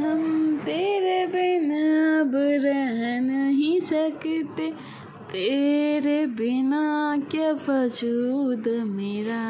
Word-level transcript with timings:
हम 0.00 0.56
तेरे 0.66 1.26
बिना 1.26 2.20
अब 2.20 2.32
रह 2.64 3.20
नहीं 3.20 3.80
सकते। 3.80 4.70
तेरे 5.32 6.26
बिना 6.26 7.16
क्या 7.30 7.50
वजूद 7.68 8.68
मेरा? 8.86 9.44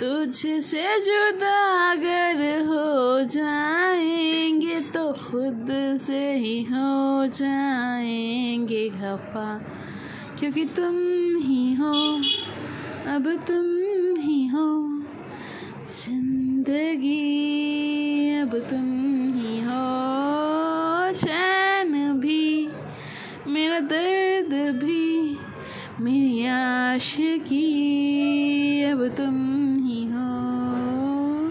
तुझसे 0.00 0.82
जुदा 1.00 1.56
अगर 1.90 2.40
हो 2.66 3.24
जाएँगे 3.24 4.80
तो 4.94 5.12
खुद 5.12 5.68
से 6.00 6.20
ही 6.34 6.62
हो 6.62 7.26
जाएँगे 7.26 8.88
खफा 8.88 9.48
क्योंकि 10.38 10.64
तुम 10.64 10.94
ही 11.38 11.74
हो, 11.74 11.94
अब 13.14 13.24
तुम 13.48 13.66
ही 14.20 14.46
हो। 14.46 14.68
ज़िंदगी, 15.98 17.18
अब 18.40 18.58
तुम 18.70 19.07
चैन 21.18 22.20
भी, 22.20 22.68
मेरा 23.46 23.78
दर्द 23.80 24.52
भी, 24.84 25.36
मेरी 26.00 26.46
आश 26.46 27.16
की 27.18 28.82
अब 28.82 29.06
तुम 29.16 29.36
ही 29.86 30.04
हो। 30.04 31.48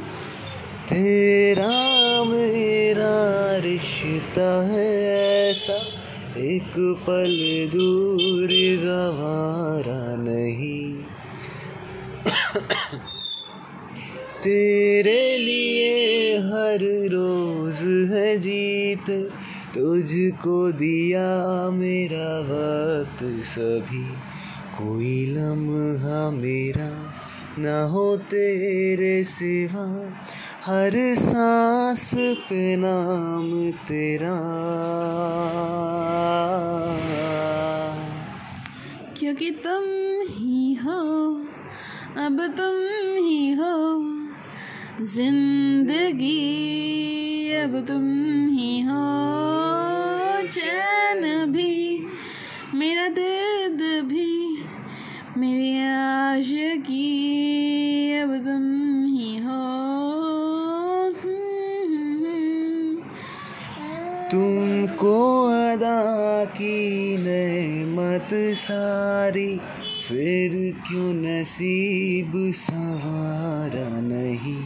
तेरा 0.89 2.23
मेरा 2.23 3.15
रिश्ता 3.57 4.49
है 4.67 4.87
ऐसा, 5.49 5.77
एक 6.37 6.73
पल 7.07 7.35
दूर 7.73 8.49
गवारा 8.83 10.15
नहीं। 10.15 10.93
तेरे 14.43 15.37
लिए 15.37 16.37
हर 16.37 16.83
रोज 17.11 17.79
है 18.11 18.37
जीत 18.37 19.09
तुझको 19.77 20.71
दिया 20.71 21.27
मेरा 21.69 22.39
वक्त 22.39 23.45
सभी। 23.45 24.05
कोई 24.77 25.25
लम्हा 25.25 26.31
मेरा 26.31 27.13
न 27.59 27.89
हो 27.91 28.17
तेरे 28.17 29.23
सिवा। 29.23 30.13
हर 30.65 31.15
सांस 31.15 32.11
पे 32.17 32.75
नाम 32.75 33.71
तेरा। 33.71 34.37
क्योंकि 39.19 39.51
तुम 39.51 39.83
ही 40.29 40.73
हो, 40.73 41.35
अब 42.25 42.53
तुम 42.57 42.75
ही 43.25 43.51
हो। 43.51 44.03
ज़िंदगी, 45.05 46.37
अब 47.51 47.85
तुम 47.87 48.03
ही 48.47 48.79
हो। 48.79 49.46
दर्द 53.09 54.05
भी 54.05 54.57
मेरी 55.37 55.79
आशिकी 55.79 57.05
अब 58.19 58.37
तुम 58.37 58.63
ही 59.05 59.37
हो। 59.37 59.77
तुमको 64.31 65.45
अदा 65.47 66.45
की 66.45 67.17
नेमत 67.17 68.29
सारी, 68.57 69.57
फिर 70.07 70.51
क्यों 70.87 71.13
नसीब 71.13 72.31
सवारा 72.55 74.01
नहीं? 74.01 74.63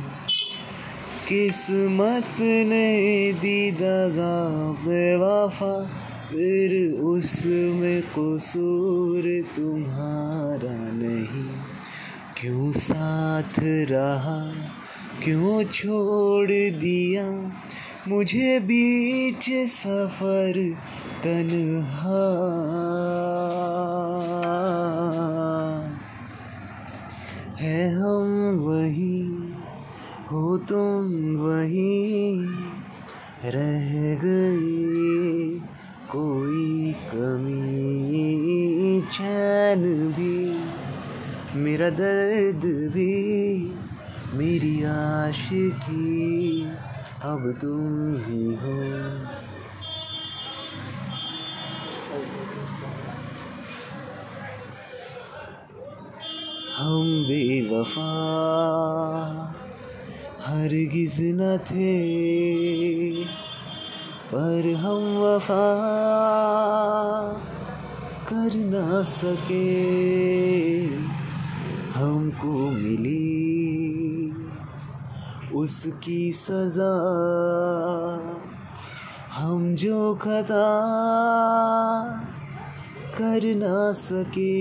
किस्मत 1.27 2.41
ने 2.41 3.33
दी 3.33 3.71
दगा 3.71 4.37
बेवफा 4.85 5.73
फिर 6.31 6.93
उसमें 6.93 8.01
कसूर 8.01 9.43
तुम्हारा 9.57 10.91
नहीं। 10.91 11.49
क्यों 12.37 12.71
साथ 12.71 13.59
रहा, 13.63 14.53
क्यों 15.23 15.63
छोड़ 15.63 16.49
दिया? 16.79 17.51
मुझे 18.07 18.59
बीच 18.59 19.67
सफ़र 19.67 20.75
तन्हा। 21.23 22.27
है 27.59 27.93
हम 27.93 28.59
वही, 28.59 29.53
हो 30.31 30.57
तुम 30.57 31.35
वही, 31.35 32.35
रह 33.45 34.15
गई 34.15 35.61
कोई 36.11 36.93
कमी, 36.93 39.01
चैन 39.01 40.11
भी, 40.11 40.63
मेरा 41.59 41.89
दर्द 41.89 42.93
भी, 42.93 43.73
मेरी 44.33 44.83
आशिकी, 44.83 46.67
अब 47.23 47.59
तुम 47.61 48.15
ही 48.15 48.55
हो। 48.55 48.81
हम 56.77 57.23
बेवफा, 57.23 58.11
हरगिज 60.41 61.17
न 61.21 61.57
थे। 61.57 63.50
पर 64.33 64.75
हम 64.75 65.17
वफा 65.17 65.65
कर 68.29 68.53
ना 68.55 69.03
सके। 69.03 69.65
हमको 71.99 72.53
मिली 72.69 73.31
उसकी 75.55 76.31
सजा। 76.31 76.93
हम 79.33 79.75
जो 79.75 80.15
खता 80.15 80.69
कर 83.17 83.55
ना 83.55 83.91
सके। 83.91 84.57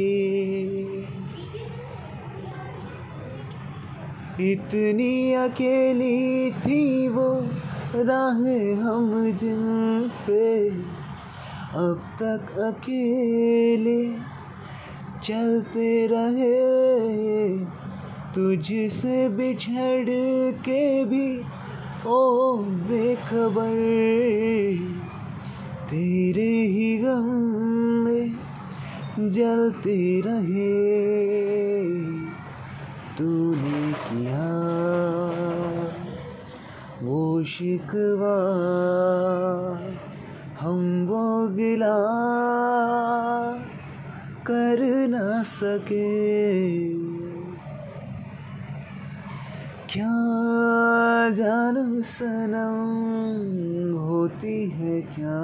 इतनी 4.53 5.35
अकेली 5.35 6.51
थी 6.51 7.09
वो 7.09 7.45
राहें 7.95 8.75
हम 8.75 9.31
जिन 9.31 10.11
पे 10.27 10.71
अब 11.79 12.03
तक 12.23 12.59
अकेले 12.59 14.13
चलते 15.25 16.07
रहे, 16.07 17.59
तुझसे 18.35 19.29
बिछड़ 19.29 20.09
के 20.51 21.05
भी, 21.05 21.39
ओ 22.07 22.57
बेखबर, 22.59 23.75
तेरे 25.91 26.51
ही 26.67 26.99
गम 26.99 27.29
में 28.05 28.39
जलते 29.31 30.21
रहे, 30.21 30.73
तूने 33.19 33.93
किया 33.93 35.20
शिकवा 37.45 38.37
हम 40.61 41.07
वो 41.07 41.49
गिला 41.49 41.97
कर 44.47 45.07
ना 45.09 45.43
सके। 45.43 46.95
क्या 49.93 51.31
जानू 51.31 52.03
सनम 52.03 53.99
होती 53.99 54.71
है 54.71 55.01
क्या? 55.03 55.41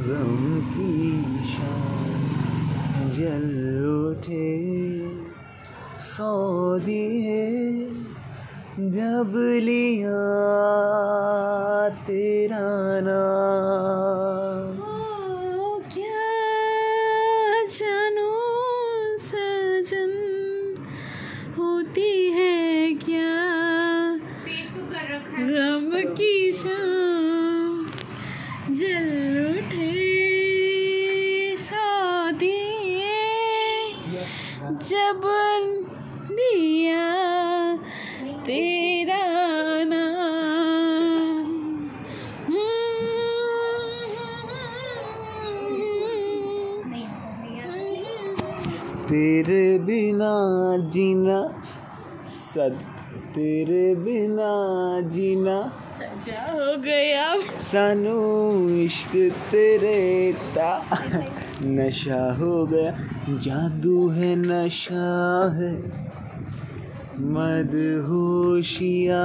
गम 0.00 0.60
की 0.60 1.22
शान 1.54 3.10
जल 3.10 3.84
उठे, 4.10 4.56
सौ 6.00 6.78
दिए। 6.78 7.86
जब 8.80 9.32
लिया 9.36 10.18
तेरा 12.06 12.66
नाम। 13.00 13.95
तेरे 49.08 49.78
बिना 49.78 50.34
जीना 50.90 51.38
सद 52.54 52.78
तेरे 53.34 53.84
बिना 53.94 54.52
जीना। 55.10 55.56
सजा 55.98 56.42
हो 56.52 56.76
गया। 56.82 57.26
सानू 57.64 58.16
इश्क 58.78 59.12
तेरे 59.50 60.00
ता 60.56 60.70
नशा 61.62 62.22
हो 62.34 62.54
गया। 62.66 62.90
जादू 63.38 64.08
है 64.08 64.34
नशा 64.36 65.06
है 65.56 65.72
मदहोशिया 67.34 69.24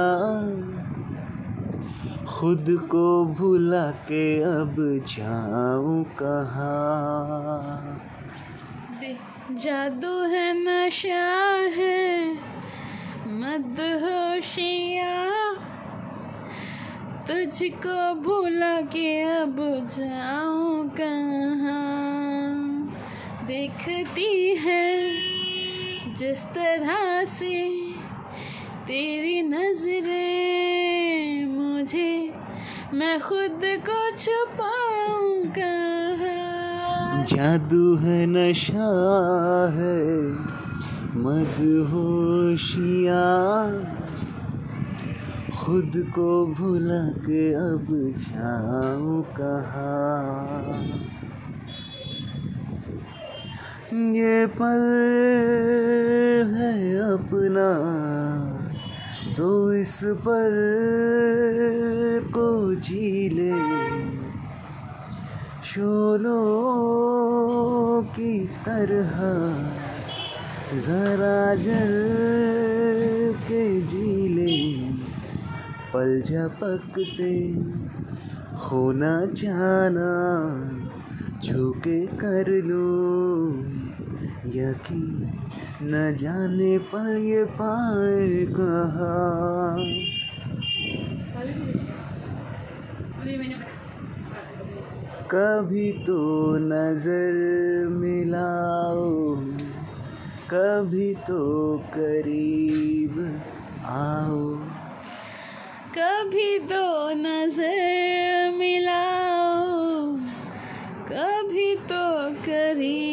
खुद 2.28 2.66
को 2.90 3.08
भुला 3.34 3.90
के 4.08 4.26
अब 4.42 4.76
जाऊँ 5.08 6.02
कहाँ? 6.22 8.11
जादू 9.02 10.22
है, 10.22 10.52
नशा 10.56 11.24
है 11.76 12.34
मद 13.26 13.76
होशिया 14.02 15.42
तुझको 17.28 18.14
भूला 18.14 18.80
के 18.80 19.22
अब 19.22 19.86
जाऊँ 19.98 20.88
कहाँ? 20.88 22.54
देखती 23.46 24.54
है, 24.54 25.10
जिस 26.14 26.44
तरह 26.44 27.24
से 27.24 27.68
तेरी 28.86 29.42
नज़रें 29.42 31.46
मुझे, 31.46 32.32
मैं 32.94 33.20
खुद 33.20 33.60
को 33.64 34.16
छुपाऊं 34.16 35.50
कहाँ? 35.50 35.91
जादू 37.22 37.96
है 37.96 38.26
नशा 38.26 38.90
है। 39.74 40.22
मदहोशिया 41.16 43.24
खुद 45.56 46.12
को 46.14 46.46
भुला 46.46 47.08
के 47.08 47.54
अब 47.54 48.14
जाऊँ 48.18 49.22
कहा। 49.22 49.92
ये 53.92 54.46
पल 54.46 54.80
है 56.54 57.12
अपना 57.12 57.70
तो 59.36 59.72
इस 59.72 60.04
पर 60.04 60.50
को 62.34 62.74
जी 62.74 63.28
ले। 63.28 63.91
शोलों 65.72 66.32
की 68.02 68.46
तरह 68.46 69.14
जरा 70.78 71.54
जल 71.54 71.92
के 73.42 73.80
जीले 73.80 74.56
पल 75.92 76.10
झपकते, 76.20 77.32
होना 78.64 79.14
जाना 79.24 80.12
झुके 81.44 82.00
कर 82.06 82.50
लो। 82.64 82.90
यकीन 84.54 85.16
न 85.82 86.14
जाने 86.16 86.78
पल 86.78 87.16
ये 87.22 87.44
पाए 87.44 88.46
कहाँ। 88.50 89.51
कभी 95.34 95.90
तो 96.06 96.22
नज़र 96.60 97.36
मिलाओ, 97.90 99.36
कभी 100.50 101.14
तो 101.14 101.38
करीब 101.94 103.16
आओ। 103.86 104.42
कभी 105.96 106.58
तो 106.58 106.84
नज़र 107.14 108.50
मिलाओ, 108.58 110.12
कभी 111.08 111.74
तो 111.88 112.04
करीब 112.44 113.11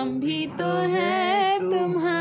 हम 0.00 0.20
भी 0.20 0.46
तो 0.46 0.66
हैं 0.90 1.60
तुम्हारे। 1.60 2.12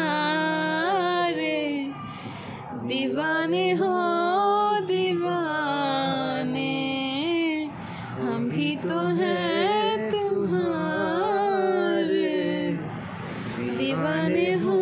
दीवाने 2.88 3.72
हो 3.72 3.92
दीवाने 4.88 6.74
हम 8.22 8.50
भी 8.50 8.76
तो 8.76 9.00
हैं 9.20 10.12
तुम्हारे। 10.12 10.74
दीवाने 13.78 14.54
हो 14.54 14.78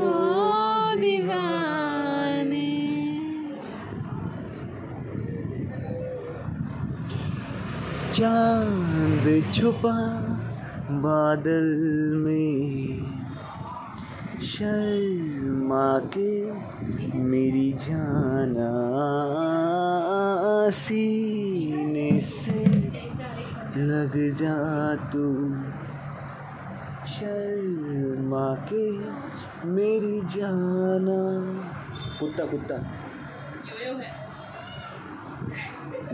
दीवाने। 0.95 2.65
चाँद 8.13 9.53
छुपा 9.53 9.95
बादल 10.91 11.65
में 12.15 12.99
शर्मा 14.43 15.99
के 15.99 16.51
मेरी 17.17 17.73
जाना 17.73 18.71
सीने 20.69 22.19
से 22.21 22.65
लग 23.77 24.13
जा 24.15 24.95
तू 24.95 25.25
शर्मा 27.07 28.55
के 28.73 28.91
मेरी 29.67 30.21
जाना। 30.21 31.19
कुत्ता 32.19 32.45
कुत्ता। 32.45 32.75
यो 32.75 33.91
यो 33.91 33.97
है। 33.97 34.27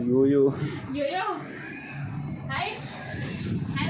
यो 0.09 0.25
यो 0.25 0.43
यो 0.95 1.05
यो 1.05 1.27
हाय 2.49 2.67
हाय 3.75 3.87